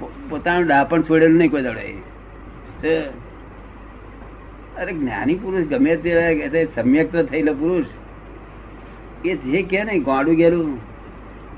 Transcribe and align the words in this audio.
પોતાનું 0.00 0.66
ડાપણ 0.66 1.02
છોડેલું 1.02 1.38
નહીં 1.38 1.50
કોઈ 1.50 1.62
દડે. 1.62 2.98
અરે 4.78 4.92
જ્ઞાની 4.92 5.34
પુરુષ 5.34 5.66
ગમે 5.66 5.96
તે 5.96 6.68
સમ્યક 6.74 7.12
તો 7.12 7.22
થયેલો 7.22 7.54
પુરુષ. 7.54 7.86
એ 9.24 9.36
જે 9.36 9.62
કે 9.62 9.84
ને 9.84 9.98
ગોડું 9.98 10.36
ગેલું 10.36 10.78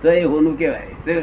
તો 0.02 0.10
એ 0.10 0.22
હોનું 0.24 0.58
કહેવાય. 0.58 1.22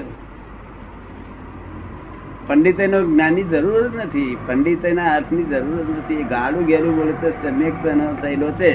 પંડિત 2.47 2.79
નો 2.81 2.99
જ્ઞાનની 3.01 3.43
જરૂર 3.43 3.87
જ 3.87 3.95
નથી. 3.95 4.37
પંડિતના 4.47 5.05
અર્થની 5.15 5.43
જરૂર 5.43 5.83
જ 5.83 5.89
નથી. 5.89 6.23
ગાડું 6.23 6.65
ગેલું 6.65 6.95
બોલે 6.95 7.13
તો 7.21 7.29
સમ્યક 7.43 7.75
થયેલો 8.21 8.51
છે. 8.51 8.71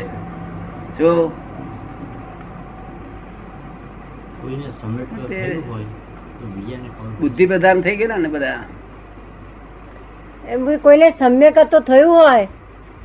જો 0.99 1.29
કોઈને 4.43 4.69
સમ્યક 4.71 5.11
થયેલું 5.29 5.65
હોય. 5.73 5.85
બુદ્ધિ 7.21 7.47
પ્રધાન 7.47 7.81
થઈ 7.81 7.97
ગયેલા 7.97 8.17
ને 8.17 8.29
બધા? 8.29 8.61
એમ 10.49 10.79
કોઈને 10.79 11.09
સમ્યક 11.11 11.59
તો 11.71 11.81
થયું 11.81 12.15
હોય 12.17 12.47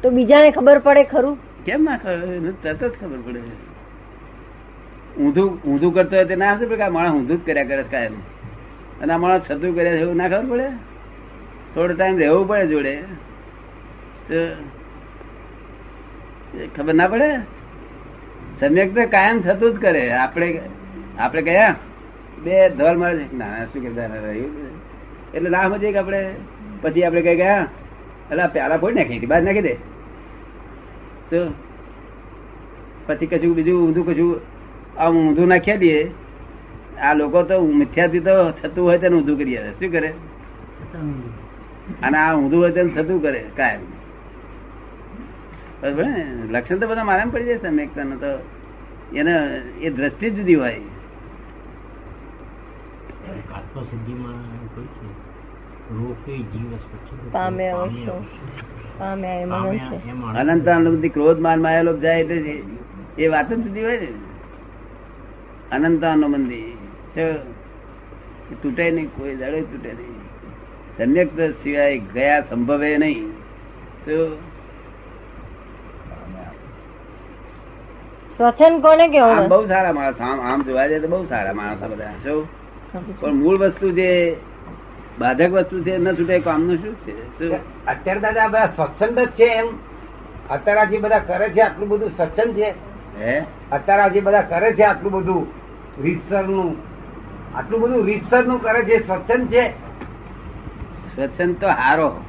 તો 0.02 0.10
બીજાને 0.10 0.52
ખબર 0.52 0.80
પડે 0.80 1.04
ખરું. 1.04 1.38
કેમ 1.66 1.84
ના 1.84 1.98
ખબર 1.98 2.54
તરત 2.64 2.82
જ 2.84 2.94
ખબર 3.02 3.20
પડે. 3.26 3.42
ઊંધું 5.20 5.50
ઊંધું 5.68 5.94
કરતો 5.94 6.16
હોય 6.16 6.26
તો 6.26 6.36
ના 6.36 6.56
ખબર 6.56 6.66
પડે 6.66 6.76
કે 6.76 6.88
માણસ 6.90 7.12
ઊંધું 7.12 7.38
જ 7.38 7.46
કર્યા 7.46 7.64
કરે 7.64 7.84
કાયમ. 7.84 8.16
અને 9.02 9.14
આ 9.14 9.18
માણસ 9.18 9.42
છતું 9.42 9.76
કર્યા 9.76 9.92
એવું 9.94 10.18
ના 10.18 10.28
ખબર 10.28 10.46
પડે? 10.50 10.68
થોડો 11.74 11.94
ટાઈમ 11.94 12.18
રહેવું 12.18 12.48
પડે 12.48 12.68
જોડે. 12.68 12.96
તો 14.30 14.38
ખબર 16.76 16.94
ના 16.94 17.08
પડે? 17.08 17.30
સમ્યક 18.60 18.96
તો 18.96 19.02
કાયમ 19.08 19.42
થતું 19.42 19.74
જ 19.74 19.78
કરે. 19.82 20.04
આપણે 20.12 20.48
આપણે 21.20 21.42
કયા? 21.42 21.76
બે 22.44 22.70
ધોલ 22.70 22.98
મળે 22.98 23.24
છે. 23.24 23.38
ના, 23.38 23.66
શું 23.66 23.82
કે 23.84 23.90
એટલે 25.36 25.50
ના 25.50 25.64
સમજીએ 25.70 25.92
કે 25.92 25.98
આપણે, 25.98 26.22
પછી 26.82 27.04
આપણે 27.04 27.22
કઈ 27.22 27.36
ગયા? 27.36 27.68
એટલે 28.32 28.46
પેલા 28.48 28.78
કોઈ 28.78 28.94
નાખી 28.94 29.26
બહાર 29.26 29.42
નાખી 29.44 29.62
દે. 29.62 29.74
તો 31.30 31.40
પછી 33.08 33.28
કશું 33.28 33.56
બીજું 33.56 33.78
ઊંધું 33.88 34.06
કશું 34.06 34.32
આમ 34.98 35.14
ઊંધું 35.18 35.48
નાખ્યા 35.48 35.76
દઈએ 35.76 36.00
આ 37.02 37.14
લોકો 37.14 37.44
તો 37.44 37.56
મિથ્યાથી 37.82 38.20
તો 38.20 38.36
થતું 38.52 38.84
હોય 38.86 38.98
તેને 38.98 39.16
ઊંધું 39.16 39.38
કરી 39.38 39.58
આવે. 39.58 39.72
શું 39.80 39.92
કરે? 39.92 40.10
અને 42.04 42.18
આ 42.18 42.34
ઊંધું 42.36 42.60
હોય 42.62 42.72
તેને 42.72 42.90
થતું 42.90 43.22
કરે, 43.22 43.42
કાયમ? 43.56 43.82
લક્ષણ 46.52 46.78
તો 46.78 46.86
બધા 46.88 47.04
મારા 47.04 47.26
પડી 47.26 47.46
જાય 47.46 47.58
સમ્યકતાનું 47.58 48.20
તો 48.20 48.32
એને 49.16 49.34
એ 49.82 49.90
દ્રષ્ટિ 49.90 50.28
જુદી 50.30 50.56
હોય 50.56 50.74
આત્મસિદ્ધિમાં 50.74 50.82
એવું 50.82 50.82
કહ્યું 50.82 50.82
છે 50.82 50.82
રોકે 50.82 50.82
જીવ 50.82 50.82
સ્વચ્છ 50.82 50.82
પામે 50.82 50.84
અવશ્ય. 52.56 52.84
પામ્યા 52.86 53.04
એમ 53.06 53.15
અનંત 60.40 60.68
અનુભૂતિ 60.68 61.10
ક્રોધ 61.10 61.40
માન 61.40 61.62
માયેલો 61.62 61.98
જાય 61.98 62.20
એટલે 62.22 62.64
એ- 63.24 63.28
વાત 63.28 63.54
જ 63.54 63.64
સુધી 63.64 63.86
હોય 63.86 64.00
ને. 64.00 64.08
અનંત 65.72 66.04
અનુબંધી 66.04 66.78
તૂટે 68.64 68.92
નહીં 68.92 69.08
કોઈ 69.08 69.36
દાડો 69.36 69.60
તૂટે 69.62 69.94
નહીં. 69.94 70.16
સમ્યક 70.98 71.54
સિવાય 71.64 72.00
ગયા 72.00 72.42
સંભવે 72.42 72.98
નહીં. 72.98 73.32
તો 74.06 74.36
સ્વચ્છંદ 78.38 78.82
કોને 78.82 79.08
કેવું 79.08 79.50
બહુ 79.50 79.66
સારા 79.66 79.94
માણસ 79.94 80.22
આમ 80.22 80.42
આમ 80.42 80.62
જોવા 80.62 80.88
જાય 80.88 81.00
તો 81.00 81.08
બહુ 81.08 81.26
સારા 81.26 81.54
માણસ 81.54 81.84
બધા. 81.84 82.12
જો 82.24 82.48
પણ 83.20 83.34
મૂળ 83.34 83.58
વસ્તુ 83.58 83.92
જે 83.92 84.38
બાધક 85.20 85.52
વસ્તુ 85.52 85.84
છે 85.84 85.98
ન 85.98 86.14
છૂટે 86.14 86.40
કામનું 86.40 86.78
શું 86.78 86.96
છે? 86.96 87.40
શું? 87.40 87.86
અત્યારે 87.86 88.20
દાદા 88.20 88.48
બધા 88.48 88.68
સ્વચ્છંદ 88.68 89.20
જ 89.20 89.28
છે 89.28 89.44
એમ. 89.44 89.68
અત્યારે 90.50 90.86
જે 90.86 90.98
બધા 90.98 91.20
કરે 91.20 91.50
છે 91.50 91.60
આટલું 91.60 91.90
બધું 91.90 92.10
સ્વચ્છંદ 92.10 92.56
છે? 92.56 92.74
હે? 93.20 93.46
અત્યારે 93.72 94.10
જે 94.10 94.22
બધા 94.22 94.42
કરે 94.42 94.74
છે 94.74 94.84
આટલું 94.84 95.12
બધું 95.12 95.48
રીતસરનું 96.04 96.76
આટલું 97.58 97.82
બધું 97.82 98.06
રીતસરનું 98.06 98.62
કરે 98.62 98.82
છે 98.82 99.08
સ્વચ્છંદ 99.08 99.48
છે? 99.48 99.70
સ્વચ્છંદ 101.16 101.56
તો 101.56 101.68
હારો. 101.68 102.22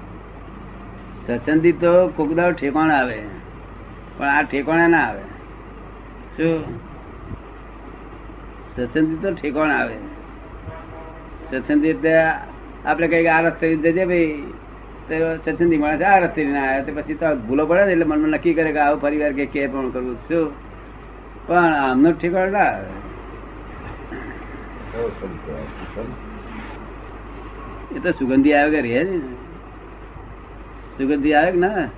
સ્વચ્છંદી 1.26 1.72
તો 1.72 2.08
કોકદાવ 2.08 2.52
ઠેકાણ 2.52 2.90
આવે. 2.90 3.22
પણ 4.18 4.28
આ 4.28 4.42
ઠેકાણે 4.42 4.86
ના 4.86 4.98
આવે. 4.98 5.22
શું? 6.36 6.76
સ્વચ્છંદી 8.76 9.16
તો 9.16 9.34
ઠેકાણ 9.34 9.70
આવે. 9.70 9.96
સ્વચ્છંદી 11.50 11.88
એટલે 11.88 12.16
આપણે 12.84 13.08
કઈ 13.08 13.26
આ 13.26 13.40
રસ્તે 13.40 13.76
જજે 13.76 14.04
ભાઈ 14.04 14.42
તો 15.08 15.36
સ્વચ્છંદી 15.36 15.76
માણસ 15.76 16.02
આ 16.02 16.18
રસ્તે 16.18 16.44
ના 16.44 16.60
આવ્યા 16.60 16.82
તો 16.82 16.92
પછી 16.94 17.14
તો 17.14 17.36
ભૂલો 17.36 17.66
પડે 17.66 17.84
ને 17.84 17.92
એટલે 17.92 18.04
મનમાં 18.04 18.30
નક્કી 18.30 18.54
કરે 18.54 18.72
કે 18.72 18.78
આવો 18.78 18.96
પરિવાર 18.96 19.32
કે 19.32 19.46
કે 19.46 19.66
પણ 19.66 19.90
કરવું 19.90 20.16
શું? 20.16 20.52
પણ 21.46 21.58
આમનો 21.58 22.12
ઠેકાણ 22.12 22.52
ના 22.52 22.58
આવે. 22.58 22.86
એ 27.96 27.98
તો 27.98 28.10
સુગંધી 28.10 28.54
આવે 28.54 28.82
કે 28.82 29.04
ને? 29.04 29.18
સુગંધી 30.98 31.34
આવે 31.34 31.52
કે 31.52 31.58
ના? 31.58 31.88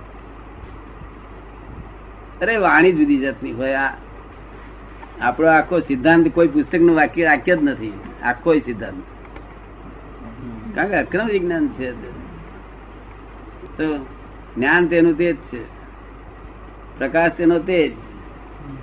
અરે 2.41 2.57
વાણી 2.57 2.91
જુદી 2.91 3.17
જાતની 3.17 3.51
હોય. 3.51 3.73
આ 3.73 3.93
આપણો 5.21 5.47
આખો 5.47 5.79
સિદ્ધાંત 5.79 6.27
કોઈ 6.27 6.47
પુસ્તકનું 6.47 6.95
વાક્ય 6.95 7.25
વાક્ય 7.25 7.55
જ 7.55 7.63
નથી. 7.63 7.93
આખો 8.23 8.53
સિદ્ધાંત. 8.53 9.18
કારણ 10.79 10.91
કે 10.91 10.97
અક્રમ 10.97 11.27
વિજ્ઞાન 11.27 11.67
છે 11.67 11.91
તો. 13.77 13.97
જ્ઞાન 14.57 14.87
તેનું 14.87 15.17
તે 15.17 15.33
જ 15.33 15.35
છે. 15.35 15.63
પ્રકાશ 16.97 17.31
તેનો 17.31 17.59
તે 17.59 17.87
જ 17.87 17.91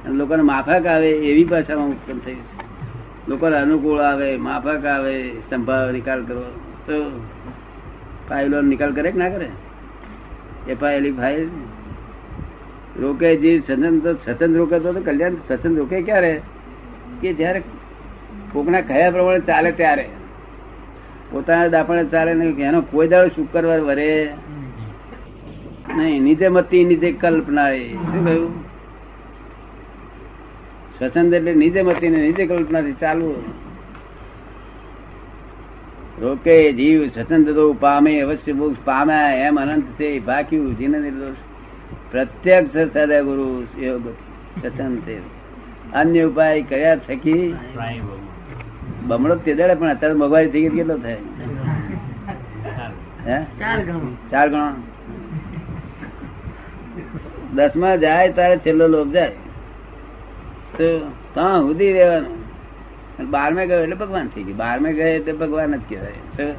લોકોને 0.08 0.42
માફક 0.42 0.86
આવે 0.86 1.10
એવી 1.10 1.44
ભાષામાં 1.44 1.88
ઉત્પન્ન 1.88 2.18
થઈ 2.18 2.34
છે. 2.34 2.56
લોકોને 3.28 3.56
અનુકૂળ 3.56 4.00
આવે, 4.00 4.36
માફક 4.36 4.84
આવે 4.84 5.30
સંભાવ 5.50 5.90
નિકાલ 5.90 6.24
કરો 6.24 6.42
તો 6.86 7.20
ફાઇલો 8.28 8.60
નિકાલ 8.60 8.92
કરે 8.92 9.12
કે 9.12 9.18
ના 9.18 9.28
કરે? 9.28 9.48
એ 10.68 10.74
ફાઇલ 10.74 11.16
ફાઇલ. 11.16 11.48
રોકે 12.96 13.36
જે 13.36 13.60
સચન 13.60 13.98
તો 13.98 14.12
સચન 14.12 14.54
રોકે 14.54 14.78
તો 14.78 14.92
કલ્યાણ 14.92 15.32
સચન 15.48 15.76
રોકે 15.76 16.02
ક્યારે? 16.02 16.40
કે 17.20 17.34
જયારે 17.34 17.62
કોકના 18.52 18.80
કયા 18.80 19.10
પ્રમાણે 19.10 19.40
ચાલે 19.40 19.72
ત્યારે. 19.72 20.08
પોતાના 21.30 21.68
દાપણે 21.68 22.04
ચાલે 22.04 22.34
નહીં 22.34 22.58
એનો 22.58 22.80
કોઈ 22.80 23.08
દાડો 23.08 23.28
શુક્રવાર 23.28 23.80
વરે. 23.80 24.34
નહીં, 25.96 26.22
નીચે 26.22 26.48
મતી, 26.48 26.84
નીચે 26.84 27.12
કલ્પના 27.12 27.68
એ. 27.68 27.88
શું 27.88 28.24
કહ્યું? 28.24 28.64
સ્વસંદ 30.98 31.34
એટલે 31.34 31.54
નીચે 31.54 31.82
મતી 31.82 32.08
ને 32.08 32.22
નીચે 32.22 32.46
કલ્પનાથી 32.46 32.92
ચાલવું. 32.92 33.66
રોકે 36.20 36.72
જીવ 36.72 37.08
સ્વતંત્ર 37.08 37.52
તો 37.52 37.72
પામે, 37.72 38.20
અવશ્ય 38.20 38.52
મોક્ષ 38.52 38.78
પામે, 38.84 39.40
એમ 39.40 39.60
અનંત 39.60 39.84
છે 39.84 40.20
ભાગ્યું 40.20 40.78
જીન 40.78 40.90
નિર્દોષ 40.90 41.34
પ્રત્યક્ષ 42.10 42.70
સદા 42.70 43.20
ગુરુ 43.20 43.66
યોગ 43.84 44.02
અન્ય 45.94 46.22
ઉપાય 46.22 46.62
કર્યા 46.62 46.96
થકી. 46.96 47.54
બમણો 49.06 49.34
તે 49.34 49.54
દાડે 49.54 49.74
પણ 49.74 49.88
અત્યારે 49.88 50.14
મોંઘવારી 50.14 50.50
થઈ 50.50 50.62
ગઈ 50.62 50.68
કેટલો 50.68 50.98
થાય? 50.98 51.16
હે? 53.26 53.44
ચાર 54.30 54.48
ગણો. 54.48 54.70
દસમાં 57.54 58.00
જાય 58.00 58.32
તારે 58.32 58.56
છેલ્લો 58.58 58.88
લોભ 58.88 59.12
જાય. 59.12 59.28
તો 60.78 61.10
ત્યાં 61.34 61.60
સુધી 61.60 61.92
રહેવાનું. 61.92 62.46
બારમે 63.30 63.66
ગયો 63.66 63.82
એટલે 63.82 63.94
ભગવાન 63.94 64.26
થઈ 64.26 64.42
ગયું. 64.42 64.56
બારમે 64.56 64.92
ગયે 64.92 65.16
એટલે 65.16 65.32
ભગવાન 65.32 65.76
જ 65.76 65.80
કહેવાય? 65.88 66.54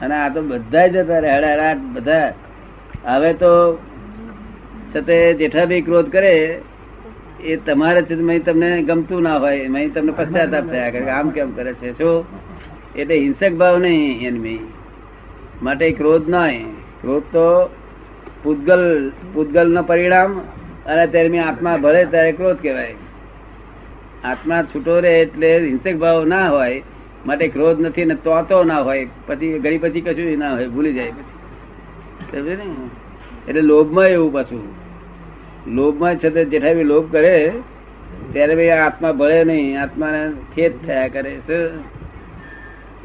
અને 0.00 0.14
આ 0.14 0.28
તો 0.28 0.42
બધા 0.42 0.86
જ 0.86 0.96
જતા 0.96 1.18
રહે 1.18 1.34
હેડા 1.34 1.74
બધા 1.74 2.34
હવે 3.04 3.34
તો 3.34 3.78
છતાં 4.96 5.34
જેઠા 5.34 5.64
ભાઈ 5.64 5.80
ક્રોધ 5.80 6.12
કરે 6.12 6.60
એ 7.44 7.56
તમારે 7.56 8.02
છે 8.02 8.38
તમને 8.38 8.82
ગમતું 8.82 9.22
ના 9.22 9.36
હોય 9.36 9.58
એમાં 9.58 9.88
તમને 9.88 10.12
પશ્ચાતાપ 10.12 10.66
થયા 10.66 10.90
કરે. 10.90 11.10
આમ 11.10 11.30
કેમ 11.30 11.52
કરે 11.52 11.72
છે? 11.72 11.92
શું? 11.92 12.24
એટલે 12.96 13.18
હિંસક 13.18 13.52
ભાવ 13.52 13.78
નહીં 13.78 14.26
એનમી 14.26 14.58
માટે 15.62 15.92
ક્રોધ 15.92 16.28
નહીં. 16.28 16.72
ક્રોધ 16.74 17.22
તો 17.22 17.70
પૂતગલ 18.42 19.12
પૂતગલ 19.34 19.72
નો 19.72 19.82
પરિણામ 19.82 20.38
અને 20.86 21.06
તેની 21.06 21.38
આત્મા 21.38 21.76
ભળે 21.76 22.04
ત્યારે 22.04 22.32
ક્રોધ 22.32 22.56
કહેવાય. 22.56 22.94
આત્મા 24.24 24.62
છૂટો 24.62 25.00
રહે 25.00 25.20
એટલે 25.20 25.58
હિંસક 25.58 25.96
ભાવ 25.96 26.24
ના 26.24 26.48
હોય, 26.48 26.82
માટે 27.26 27.48
ક્રોધ 27.48 27.80
નથી 27.80 28.04
ને 28.04 28.14
તો 28.14 28.64
ના 28.64 28.78
હોય. 28.78 29.08
પછી 29.26 29.58
ઘડી 29.58 29.78
પછી 29.78 30.00
કશું 30.00 30.38
ના 30.38 30.52
હોય, 30.52 30.68
ભૂલી 30.68 30.92
જાય 30.92 31.10
પછી. 31.10 32.40
સમજે 32.40 32.56
ને? 32.56 32.64
એટલે 33.48 33.60
લોભમાં 33.60 34.06
એવું 34.06 34.32
પાછું. 34.32 34.81
લોભમાં 35.68 36.16
છે 36.16 36.30
તે 36.30 36.44
જેઠા 36.44 36.72
બી 36.72 36.84
લોભ 36.84 37.12
કરે, 37.12 37.52
ત્યારે 38.32 38.54
ભાઈ 38.54 38.68
આત્મા 38.68 39.12
ભળે 39.12 39.44
નહીં, 39.44 39.82
આત્માને 39.82 40.32
ખેદ 40.54 40.72
થયા 40.86 41.08
કરે 41.08 41.36
શું 41.36 42.02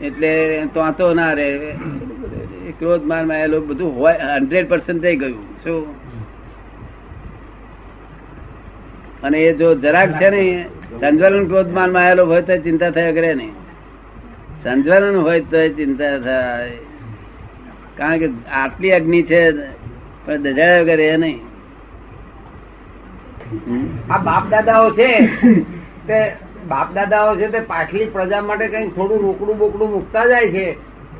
એટલે 0.04 0.68
તો 0.98 1.14
ના 1.14 1.34
રે 1.34 1.76
ક્રોધ 2.80 3.04
માનમાં 3.04 3.48
લોભ 3.48 3.68
બધું 3.68 3.96
હોય, 3.96 4.14
હંડ્રેડ 4.14 4.70
પર્સન્ટ 4.70 5.02
થઈ 5.02 5.16
ગયું. 5.16 5.64
શું? 5.64 6.08
અને 9.22 9.38
એ 9.40 9.54
જો 9.54 9.76
જરાક 9.76 10.10
છે 10.22 10.30
ને, 10.30 10.66
સંજ્વલન 11.00 11.48
ક્રોધ 11.48 11.74
માનમાં 11.74 12.06
આવેલો 12.06 12.26
હોય 12.26 12.42
તો 12.42 12.58
ચિંતા 12.58 12.90
થયા 12.90 13.12
કરે 13.12 13.34
નહીં. 13.34 13.52
સંજ્વલન 14.64 15.16
હોય 15.16 15.40
તો 15.40 15.70
ચિંતા 15.70 16.20
થાય. 16.20 16.70
કારણ 17.98 18.18
કે 18.18 18.30
આટલી 18.54 18.92
અગ્નિ 18.92 19.24
છે, 19.24 19.52
પણ 20.26 20.42
દજાયા 20.42 20.82
વગર 20.82 21.00
એ 21.00 21.18
નહીં. 21.18 21.40
આ 24.10 24.18
બાપ 24.18 24.50
દાદાઓ 24.50 24.90
છે. 24.92 25.26
તે 26.08 26.34
બાપ 26.68 26.94
દાદાઓ 26.94 27.36
છે 27.36 27.48
તે 27.48 27.60
પાછલી 27.60 28.06
પ્રજા 28.06 28.42
માટે 28.42 28.68
કંઈક 28.68 28.96
થોડું 28.96 29.22
રોકડું 29.22 29.58
બોકડું 29.58 29.92
મૂકતા 29.92 30.26
જાય 30.26 30.50
છે. 30.50 30.74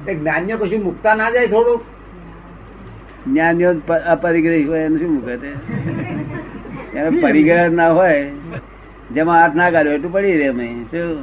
તે 0.06 0.16
જ્ઞાનીઓ 0.16 0.58
કશું 0.58 0.84
મૂકતા 0.84 1.16
ના 1.16 1.30
જાય 1.30 1.48
થોડું 1.48 1.82
જ્ઞાનીઓ 3.28 3.76
અપરિગ્રહી 4.08 4.64
હોય 4.64 4.80
એનું 4.80 5.00
શું 5.00 5.12
મૂકે 5.12 5.38
તે? 5.38 5.48
એને 7.00 7.22
પરિગ્રહ 7.22 7.70
ના 7.70 7.92
હોય 7.92 8.32
જેમાં 9.14 9.42
હાથ 9.42 9.56
ના 9.56 9.70
કાઢ્યો 9.70 9.94
એટલું 9.94 10.14
પડી 10.14 10.38
રહે 10.38 10.48
અમે 10.48 10.86
શું? 10.92 11.18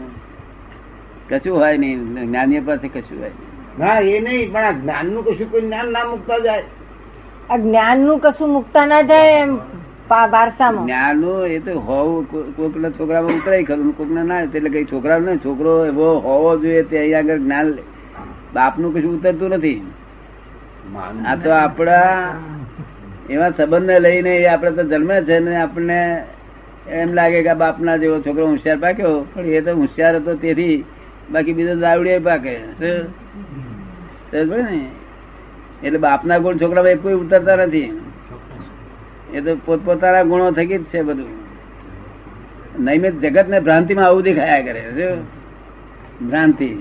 કશું 1.28 1.56
હોય 1.56 1.76
નહીં. 1.76 2.26
જ્ઞાનીઓ 2.26 2.62
પાસે 2.62 2.88
કશું 2.88 3.18
હોય. 3.18 3.30
ના 3.78 4.00
એ 4.00 4.20
નહીં 4.20 4.52
પણ 4.52 4.64
આ 4.64 4.72
જ્ઞાનનું 4.72 5.24
કશું 5.24 5.50
કોઈ 5.50 5.60
જ્ઞાન 5.60 5.88
ના 5.88 6.04
મૂકતા 6.04 6.38
જાય. 6.38 6.62
આ 7.50 7.56
જ્ઞાનનું 7.56 8.18
કશું 8.20 8.50
મુકતા 8.50 8.86
ના 8.86 9.02
જાય 9.02 9.30
એમ. 9.30 9.58
વારસામાં. 10.10 10.86
જ્ઞાનનું 10.86 11.46
એ 11.46 11.58
તો 11.58 11.80
હોવું 11.80 12.56
કોઈક 12.56 12.76
ના 12.76 12.90
છોકરામાં 12.90 13.32
ઉતરાય 13.32 13.62
ખરું 13.62 13.96
કોકને 13.96 14.22
ના 14.22 14.40
એટલે 14.40 14.70
કઈ 14.70 14.84
છોકરા 14.84 15.18
ને 15.18 15.36
છોકરો 15.36 15.86
એવો 15.86 16.18
હોવો 16.18 16.56
જોઈએ 16.56 16.82
તે 16.82 16.98
અહીંયા 16.98 17.18
આગળ 17.18 17.38
જ્ઞાન. 17.38 17.78
બાપનું 18.54 18.94
કશું 18.94 19.18
ઉતરતું 19.18 19.50
નથી. 19.50 19.82
આ 21.26 21.36
તો 21.36 21.50
આપણા 21.50 22.34
એવા 23.30 23.50
સંબંધને 23.50 24.00
લઈને 24.00 24.36
એ 24.36 24.46
આપણે 24.46 24.70
તો 24.70 24.82
જન્મે 24.82 25.22
છે 25.22 25.38
ને 25.38 25.56
આપણને 25.56 26.24
એમ 26.90 27.12
લાગે 27.12 27.42
કે 27.42 27.54
બાપના 27.54 27.96
જેવો 27.96 28.20
છોકરો 28.20 28.46
હોશિયાર 28.46 28.78
પાક્યો 28.78 29.26
પણ 29.34 29.46
એ 29.46 29.60
તો 29.60 29.76
હોશિયાર 29.76 30.16
હતો 30.16 30.34
તેથી 30.34 30.84
બાકી 31.32 31.52
બીજો 31.52 31.74
દાવડીએ 31.74 32.18
પાકે? 32.18 32.58
ને. 32.80 33.06
એટલે 35.82 35.98
બાપના 35.98 36.38
ગુણ 36.38 36.56
છોકરામાં 36.56 36.90
એ 36.90 36.94
કોઈ 36.94 37.14
ઉતરતા 37.14 37.56
નથી. 37.56 38.03
એ 39.34 39.40
તો 39.40 39.56
પોતપોતાના 39.64 40.22
ગુણો 40.22 40.50
થકી 40.50 40.78
જ 40.78 40.84
છે 40.84 41.02
બધું. 41.02 41.30
નૈમિત 42.84 43.14
જગત 43.20 43.48
ને 43.48 43.60
ભ્રાંતિમાં 43.60 44.06
આવું 44.06 44.22
દેખાયા 44.22 44.62
કરે 44.62 44.80
ભ્રાંતિ. 46.22 46.76